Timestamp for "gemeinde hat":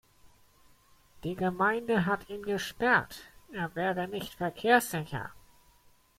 1.35-2.27